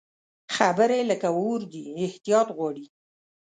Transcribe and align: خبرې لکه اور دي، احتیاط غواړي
خبرې 0.55 0.99
لکه 1.11 1.27
اور 1.39 1.59
دي، 1.71 1.83
احتیاط 2.05 2.47
غواړي 2.57 2.85